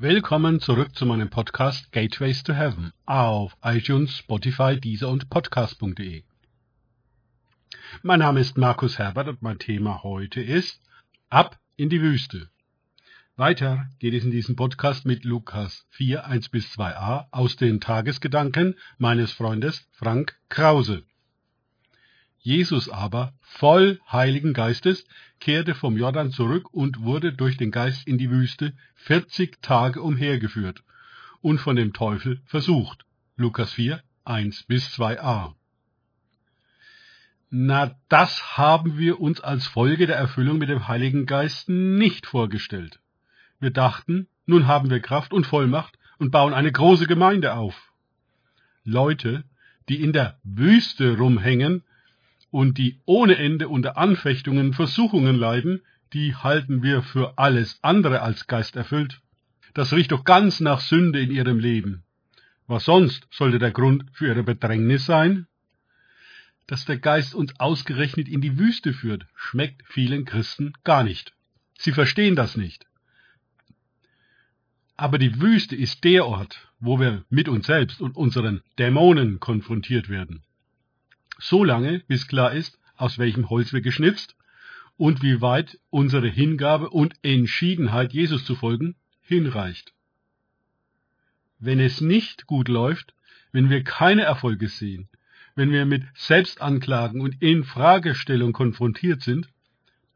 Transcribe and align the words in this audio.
Willkommen 0.00 0.60
zurück 0.60 0.94
zu 0.94 1.06
meinem 1.06 1.28
Podcast 1.28 1.90
Gateways 1.90 2.44
to 2.44 2.52
Heaven 2.52 2.92
auf 3.04 3.56
iTunes, 3.64 4.16
Spotify, 4.16 4.78
Deezer 4.78 5.08
und 5.08 5.28
Podcast.de. 5.28 6.22
Mein 8.04 8.20
Name 8.20 8.38
ist 8.38 8.56
Markus 8.56 9.00
Herbert 9.00 9.26
und 9.26 9.42
mein 9.42 9.58
Thema 9.58 10.04
heute 10.04 10.40
ist 10.40 10.80
Ab 11.30 11.58
in 11.74 11.88
die 11.88 12.00
Wüste. 12.00 12.48
Weiter 13.34 13.90
geht 13.98 14.14
es 14.14 14.22
in 14.22 14.30
diesem 14.30 14.54
Podcast 14.54 15.04
mit 15.04 15.24
Lukas 15.24 15.84
4, 15.90 16.26
1 16.26 16.48
bis 16.50 16.66
2a 16.78 17.26
aus 17.32 17.56
den 17.56 17.80
Tagesgedanken 17.80 18.76
meines 18.98 19.32
Freundes 19.32 19.88
Frank 19.90 20.38
Krause. 20.48 21.07
Jesus 22.48 22.88
aber, 22.88 23.34
voll 23.42 24.00
Heiligen 24.10 24.54
Geistes, 24.54 25.04
kehrte 25.38 25.74
vom 25.74 25.98
Jordan 25.98 26.30
zurück 26.30 26.72
und 26.72 27.02
wurde 27.02 27.34
durch 27.34 27.58
den 27.58 27.70
Geist 27.70 28.08
in 28.08 28.16
die 28.16 28.30
Wüste 28.30 28.72
vierzig 28.94 29.60
Tage 29.60 30.00
umhergeführt 30.00 30.82
und 31.42 31.58
von 31.58 31.76
dem 31.76 31.92
Teufel 31.92 32.40
versucht. 32.46 33.04
Lukas 33.36 33.74
4, 33.74 34.02
1 34.24 34.62
bis 34.62 34.88
2a. 34.98 35.56
Na, 37.50 37.94
das 38.08 38.56
haben 38.56 38.96
wir 38.96 39.20
uns 39.20 39.42
als 39.42 39.66
Folge 39.66 40.06
der 40.06 40.16
Erfüllung 40.16 40.56
mit 40.56 40.70
dem 40.70 40.88
Heiligen 40.88 41.26
Geist 41.26 41.68
nicht 41.68 42.24
vorgestellt. 42.24 42.98
Wir 43.60 43.72
dachten, 43.72 44.26
nun 44.46 44.66
haben 44.66 44.88
wir 44.88 45.00
Kraft 45.00 45.34
und 45.34 45.46
Vollmacht 45.46 45.98
und 46.16 46.30
bauen 46.30 46.54
eine 46.54 46.72
große 46.72 47.06
Gemeinde 47.06 47.52
auf. 47.52 47.92
Leute, 48.84 49.44
die 49.90 50.00
in 50.00 50.14
der 50.14 50.38
Wüste 50.44 51.18
rumhängen, 51.18 51.84
und 52.50 52.78
die 52.78 53.00
ohne 53.04 53.36
Ende 53.36 53.68
unter 53.68 53.96
Anfechtungen, 53.96 54.72
Versuchungen 54.72 55.36
leiden, 55.36 55.82
die 56.12 56.34
halten 56.34 56.82
wir 56.82 57.02
für 57.02 57.36
alles 57.36 57.78
andere 57.82 58.22
als 58.22 58.46
geisterfüllt. 58.46 59.20
Das 59.74 59.92
riecht 59.92 60.12
doch 60.12 60.24
ganz 60.24 60.60
nach 60.60 60.80
Sünde 60.80 61.20
in 61.20 61.30
ihrem 61.30 61.58
Leben. 61.58 62.04
Was 62.66 62.84
sonst 62.84 63.26
sollte 63.30 63.58
der 63.58 63.70
Grund 63.70 64.04
für 64.12 64.28
ihre 64.28 64.42
Bedrängnis 64.42 65.04
sein? 65.04 65.46
Dass 66.66 66.84
der 66.84 66.98
Geist 66.98 67.34
uns 67.34 67.58
ausgerechnet 67.60 68.28
in 68.28 68.40
die 68.40 68.58
Wüste 68.58 68.92
führt, 68.92 69.26
schmeckt 69.34 69.82
vielen 69.86 70.24
Christen 70.24 70.72
gar 70.84 71.02
nicht. 71.04 71.32
Sie 71.78 71.92
verstehen 71.92 72.36
das 72.36 72.56
nicht. 72.56 72.86
Aber 74.96 75.18
die 75.18 75.40
Wüste 75.40 75.76
ist 75.76 76.04
der 76.04 76.26
Ort, 76.26 76.68
wo 76.80 76.98
wir 76.98 77.24
mit 77.30 77.48
uns 77.48 77.66
selbst 77.66 78.00
und 78.00 78.16
unseren 78.16 78.62
Dämonen 78.78 79.38
konfrontiert 79.38 80.08
werden 80.08 80.42
so 81.38 81.64
lange, 81.64 82.00
bis 82.00 82.28
klar 82.28 82.52
ist, 82.52 82.78
aus 82.96 83.18
welchem 83.18 83.48
Holz 83.48 83.72
wir 83.72 83.80
geschnitzt 83.80 84.36
und 84.96 85.22
wie 85.22 85.40
weit 85.40 85.78
unsere 85.90 86.28
Hingabe 86.28 86.90
und 86.90 87.14
Entschiedenheit, 87.22 88.12
Jesus 88.12 88.44
zu 88.44 88.56
folgen, 88.56 88.96
hinreicht. 89.22 89.92
Wenn 91.60 91.80
es 91.80 92.00
nicht 92.00 92.46
gut 92.46 92.68
läuft, 92.68 93.14
wenn 93.52 93.70
wir 93.70 93.84
keine 93.84 94.22
Erfolge 94.22 94.68
sehen, 94.68 95.08
wenn 95.54 95.70
wir 95.72 95.86
mit 95.86 96.04
Selbstanklagen 96.14 97.20
und 97.20 97.40
Infragestellung 97.40 98.52
konfrontiert 98.52 99.22
sind, 99.22 99.48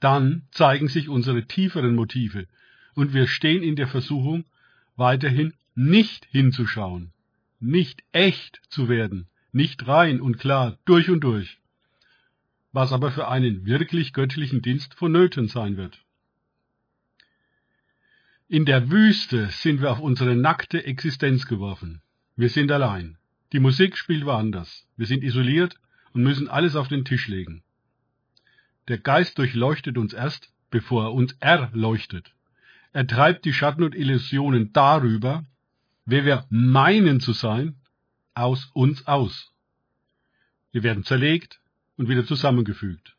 dann 0.00 0.42
zeigen 0.50 0.88
sich 0.88 1.08
unsere 1.08 1.46
tieferen 1.46 1.94
Motive 1.94 2.46
und 2.94 3.14
wir 3.14 3.26
stehen 3.26 3.62
in 3.62 3.76
der 3.76 3.88
Versuchung, 3.88 4.44
weiterhin 4.96 5.54
nicht 5.74 6.26
hinzuschauen, 6.26 7.12
nicht 7.60 8.02
echt 8.12 8.60
zu 8.68 8.88
werden, 8.88 9.28
nicht 9.52 9.86
rein 9.86 10.20
und 10.20 10.38
klar 10.38 10.78
durch 10.84 11.10
und 11.10 11.20
durch, 11.20 11.58
was 12.72 12.92
aber 12.92 13.12
für 13.12 13.28
einen 13.28 13.66
wirklich 13.66 14.12
göttlichen 14.12 14.62
Dienst 14.62 14.94
vonnöten 14.94 15.46
sein 15.48 15.76
wird. 15.76 16.02
In 18.48 18.64
der 18.64 18.90
Wüste 18.90 19.48
sind 19.48 19.80
wir 19.80 19.90
auf 19.92 20.00
unsere 20.00 20.36
nackte 20.36 20.84
Existenz 20.84 21.46
geworfen. 21.46 22.02
Wir 22.36 22.48
sind 22.48 22.70
allein. 22.70 23.16
Die 23.52 23.60
Musik 23.60 23.96
spielt 23.96 24.24
woanders. 24.24 24.86
Wir 24.96 25.06
sind 25.06 25.22
isoliert 25.22 25.76
und 26.12 26.22
müssen 26.22 26.48
alles 26.48 26.76
auf 26.76 26.88
den 26.88 27.04
Tisch 27.04 27.28
legen. 27.28 27.62
Der 28.88 28.98
Geist 28.98 29.38
durchleuchtet 29.38 29.96
uns 29.96 30.12
erst, 30.12 30.52
bevor 30.70 31.04
er 31.04 31.12
uns 31.12 31.34
erleuchtet. 31.40 32.34
Er 32.92 33.06
treibt 33.06 33.44
die 33.44 33.52
Schatten 33.52 33.84
und 33.84 33.94
Illusionen 33.94 34.72
darüber, 34.72 35.44
wer 36.04 36.24
wir 36.24 36.46
meinen 36.50 37.20
zu 37.20 37.32
sein 37.32 37.76
aus 38.34 38.70
uns 38.74 39.06
aus. 39.06 39.52
Wir 40.72 40.82
werden 40.82 41.04
zerlegt 41.04 41.60
und 41.96 42.08
wieder 42.08 42.24
zusammengefügt, 42.26 43.16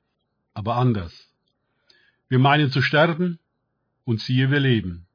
aber 0.53 0.75
anders. 0.75 1.31
Wir 2.29 2.39
meinen 2.39 2.71
zu 2.71 2.81
sterben 2.81 3.39
und 4.05 4.19
siehe, 4.21 4.49
wir 4.49 4.59
leben. 4.59 5.05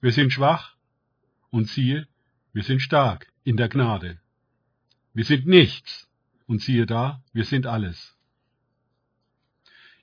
Wir 0.00 0.12
sind 0.12 0.32
schwach 0.32 0.74
und 1.50 1.68
siehe, 1.68 2.08
wir 2.52 2.62
sind 2.62 2.80
stark 2.80 3.32
in 3.44 3.56
der 3.56 3.68
Gnade. 3.68 4.20
Wir 5.12 5.24
sind 5.24 5.46
nichts 5.46 6.08
und 6.46 6.60
siehe 6.60 6.86
da, 6.86 7.22
wir 7.32 7.44
sind 7.44 7.66
alles. 7.66 8.16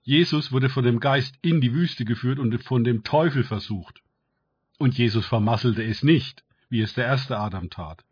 Jesus 0.03 0.51
wurde 0.51 0.69
von 0.69 0.83
dem 0.83 0.99
Geist 0.99 1.35
in 1.41 1.61
die 1.61 1.73
Wüste 1.73 2.05
geführt 2.05 2.39
und 2.39 2.57
von 2.63 2.83
dem 2.83 3.03
Teufel 3.03 3.43
versucht. 3.43 4.01
Und 4.79 4.97
Jesus 4.97 5.27
vermasselte 5.27 5.83
es 5.83 6.01
nicht, 6.01 6.43
wie 6.69 6.81
es 6.81 6.93
der 6.93 7.05
erste 7.05 7.37
Adam 7.37 7.69
tat. 7.69 8.03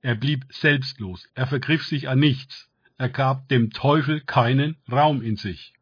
Er 0.00 0.14
blieb 0.14 0.46
selbstlos, 0.50 1.28
er 1.34 1.46
vergriff 1.46 1.84
sich 1.84 2.08
an 2.08 2.20
nichts, 2.20 2.70
er 2.98 3.08
gab 3.08 3.48
dem 3.48 3.70
Teufel 3.70 4.20
keinen 4.20 4.76
Raum 4.90 5.22
in 5.22 5.36
sich. 5.36 5.72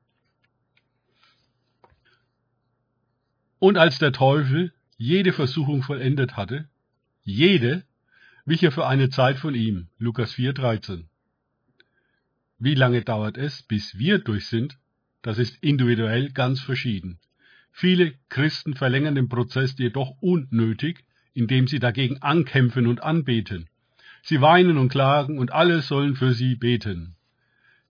Und 3.59 3.78
als 3.78 3.99
der 3.99 4.12
Teufel 4.12 4.72
jede 4.97 5.32
Versuchung 5.32 5.82
vollendet 5.82 6.37
hatte, 6.37 6.69
jede, 7.25 7.84
wich 8.44 8.62
er 8.62 8.72
für 8.72 8.87
eine 8.87 9.10
Zeit 9.10 9.38
von 9.38 9.55
ihm. 9.55 9.88
Lukas 9.99 10.34
4,13. 10.34 11.05
Wie 12.59 12.75
lange 12.75 13.03
dauert 13.03 13.37
es, 13.37 13.62
bis 13.62 13.99
wir 13.99 14.19
durch 14.19 14.47
sind? 14.47 14.78
Das 15.22 15.38
ist 15.38 15.56
individuell 15.62 16.31
ganz 16.31 16.60
verschieden. 16.60 17.19
Viele 17.72 18.15
Christen 18.28 18.75
verlängern 18.75 19.15
den 19.15 19.28
Prozess 19.28 19.76
jedoch 19.76 20.16
unnötig, 20.22 21.05
indem 21.34 21.66
sie 21.66 21.81
dagegen 21.81 22.22
ankämpfen 22.22 22.87
und 22.87 23.03
anbeten. 23.03 23.69
Sie 24.28 24.41
weinen 24.41 24.76
und 24.76 24.88
klagen 24.88 25.38
und 25.38 25.53
alle 25.53 25.82
sollen 25.82 26.16
für 26.16 26.34
sie 26.34 26.56
beten. 26.56 27.14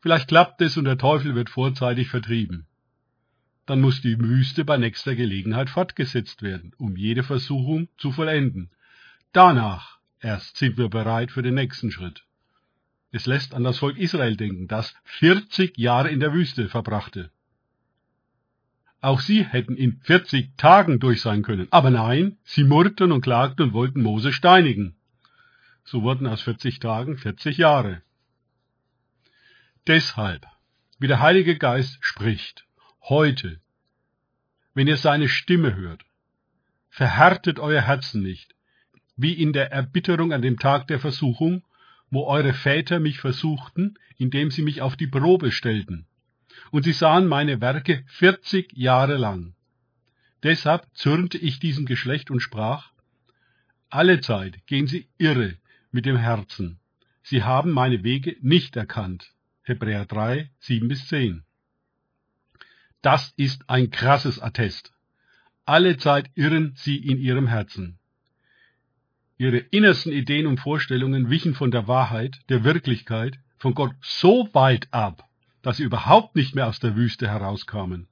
Vielleicht 0.00 0.28
klappt 0.28 0.60
es 0.60 0.76
und 0.76 0.84
der 0.84 0.98
Teufel 0.98 1.34
wird 1.34 1.48
vorzeitig 1.48 2.08
vertrieben. 2.08 2.66
Dann 3.64 3.80
muss 3.80 4.02
die 4.02 4.20
Wüste 4.20 4.66
bei 4.66 4.76
nächster 4.76 5.14
Gelegenheit 5.14 5.70
fortgesetzt 5.70 6.42
werden, 6.42 6.74
um 6.76 6.94
jede 6.94 7.22
Versuchung 7.22 7.88
zu 7.96 8.12
vollenden. 8.12 8.68
Danach 9.32 9.98
erst 10.20 10.58
sind 10.58 10.76
wir 10.76 10.90
bereit 10.90 11.30
für 11.30 11.40
den 11.40 11.54
nächsten 11.54 11.90
Schritt. 11.90 12.26
Es 13.12 13.24
lässt 13.24 13.54
an 13.54 13.64
das 13.64 13.78
Volk 13.78 13.96
Israel 13.96 14.36
denken, 14.36 14.68
das 14.68 14.94
40 15.04 15.78
Jahre 15.78 16.10
in 16.10 16.20
der 16.20 16.34
Wüste 16.34 16.68
verbrachte. 16.68 17.30
Auch 19.00 19.20
sie 19.20 19.42
hätten 19.42 19.74
in 19.74 20.00
40 20.02 20.58
Tagen 20.58 21.00
durch 21.00 21.22
sein 21.22 21.40
können. 21.40 21.68
Aber 21.70 21.88
nein, 21.88 22.36
sie 22.44 22.64
murrten 22.64 23.10
und 23.10 23.22
klagten 23.22 23.68
und 23.68 23.72
wollten 23.72 24.02
Mose 24.02 24.34
steinigen. 24.34 24.96
So 25.86 26.02
wurden 26.02 26.26
aus 26.26 26.42
40 26.42 26.80
Tagen 26.80 27.16
40 27.16 27.58
Jahre. 27.58 28.02
Deshalb, 29.86 30.44
wie 30.98 31.06
der 31.06 31.20
Heilige 31.20 31.56
Geist 31.56 31.98
spricht, 32.00 32.66
heute, 33.02 33.60
wenn 34.74 34.88
ihr 34.88 34.96
seine 34.96 35.28
Stimme 35.28 35.76
hört, 35.76 36.04
verhärtet 36.90 37.60
euer 37.60 37.82
Herzen 37.82 38.20
nicht, 38.20 38.56
wie 39.16 39.32
in 39.32 39.52
der 39.52 39.70
Erbitterung 39.70 40.32
an 40.32 40.42
dem 40.42 40.58
Tag 40.58 40.88
der 40.88 40.98
Versuchung, 40.98 41.62
wo 42.10 42.24
eure 42.24 42.52
Väter 42.52 42.98
mich 42.98 43.20
versuchten, 43.20 43.94
indem 44.16 44.50
sie 44.50 44.62
mich 44.62 44.82
auf 44.82 44.96
die 44.96 45.06
Probe 45.06 45.52
stellten. 45.52 46.08
Und 46.72 46.82
sie 46.82 46.92
sahen 46.92 47.28
meine 47.28 47.60
Werke 47.60 48.02
vierzig 48.08 48.72
Jahre 48.72 49.18
lang. 49.18 49.54
Deshalb 50.42 50.88
zürnte 50.94 51.38
ich 51.38 51.60
diesem 51.60 51.86
Geschlecht 51.86 52.32
und 52.32 52.40
sprach, 52.40 52.90
alle 53.88 54.20
Zeit 54.20 54.66
gehen 54.66 54.88
sie 54.88 55.08
irre 55.16 55.56
mit 55.96 56.04
dem 56.04 56.18
Herzen. 56.18 56.78
Sie 57.22 57.42
haben 57.42 57.72
meine 57.72 58.04
Wege 58.04 58.36
nicht 58.42 58.76
erkannt. 58.76 59.32
Hebräer 59.62 60.04
3, 60.04 60.50
7 60.60 60.88
bis 60.88 61.08
10. 61.08 61.42
Das 63.00 63.32
ist 63.36 63.70
ein 63.70 63.90
krasses 63.90 64.38
Attest. 64.38 64.92
Alle 65.64 65.96
Zeit 65.96 66.30
irren 66.34 66.74
sie 66.76 66.98
in 66.98 67.18
ihrem 67.18 67.46
Herzen. 67.46 67.98
Ihre 69.38 69.56
innersten 69.56 70.12
Ideen 70.12 70.46
und 70.46 70.60
Vorstellungen 70.60 71.30
wichen 71.30 71.54
von 71.54 71.70
der 71.70 71.88
Wahrheit, 71.88 72.40
der 72.50 72.62
Wirklichkeit, 72.62 73.38
von 73.56 73.72
Gott 73.74 73.94
so 74.02 74.50
weit 74.52 74.88
ab, 74.92 75.26
dass 75.62 75.78
sie 75.78 75.84
überhaupt 75.84 76.36
nicht 76.36 76.54
mehr 76.54 76.68
aus 76.68 76.78
der 76.78 76.94
Wüste 76.94 77.26
herauskamen. 77.26 78.06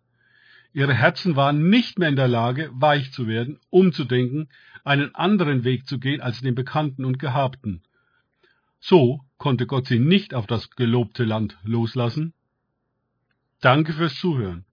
Ihre 0.74 0.92
Herzen 0.92 1.36
waren 1.36 1.70
nicht 1.70 2.00
mehr 2.00 2.08
in 2.08 2.16
der 2.16 2.26
Lage, 2.26 2.68
weich 2.74 3.12
zu 3.12 3.28
werden, 3.28 3.60
umzudenken, 3.70 4.48
einen 4.82 5.14
anderen 5.14 5.62
Weg 5.62 5.86
zu 5.86 6.00
gehen 6.00 6.20
als 6.20 6.40
den 6.40 6.56
bekannten 6.56 7.04
und 7.04 7.20
gehabten. 7.20 7.82
So 8.80 9.20
konnte 9.38 9.66
Gott 9.66 9.86
sie 9.86 10.00
nicht 10.00 10.34
auf 10.34 10.48
das 10.48 10.70
gelobte 10.70 11.24
Land 11.24 11.56
loslassen. 11.62 12.34
Danke 13.60 13.92
fürs 13.92 14.16
Zuhören. 14.16 14.64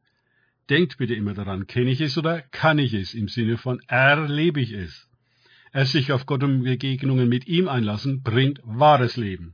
Denkt 0.72 0.98
bitte 0.98 1.14
immer 1.14 1.36
daran, 1.36 1.68
kenne 1.68 1.92
ich 1.92 2.02
es 2.02 2.18
oder 2.18 2.42
kann 2.42 2.80
ich 2.80 2.94
es 2.96 3.14
im 3.14 3.28
Sinne 3.28 3.58
von 3.58 3.80
erlebe 3.88 4.60
ich 4.60 4.72
es. 4.72 5.08
es 5.72 5.92
sich 5.92 6.12
auf 6.12 6.26
Gott 6.26 6.44
und 6.44 6.64
Begegnungen 6.64 7.30
mit 7.30 7.48
ihm 7.48 7.68
einlassen, 7.68 8.24
bringt 8.24 8.60
wahres 8.64 9.18
Leben. 9.18 9.54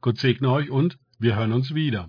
Gott 0.00 0.18
segne 0.18 0.50
euch 0.50 0.70
und 0.70 0.96
wir 1.18 1.36
hören 1.36 1.52
uns 1.52 1.74
wieder. 1.74 2.08